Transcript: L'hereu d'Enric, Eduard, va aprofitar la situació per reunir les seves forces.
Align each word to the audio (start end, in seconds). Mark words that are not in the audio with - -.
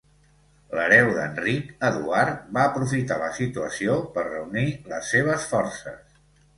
L'hereu 0.77 1.11
d'Enric, 1.17 1.67
Eduard, 1.91 2.41
va 2.59 2.65
aprofitar 2.71 3.21
la 3.27 3.31
situació 3.43 4.01
per 4.19 4.27
reunir 4.33 4.69
les 4.97 5.17
seves 5.17 5.51
forces. 5.57 6.23